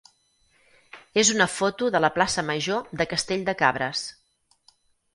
és 1.23 1.31
una 1.33 1.47
foto 1.57 1.91
de 1.97 2.03
la 2.05 2.11
plaça 2.17 2.47
major 2.49 2.91
de 3.03 3.09
Castell 3.15 3.49
de 3.51 3.59
Cabres. 3.65 4.07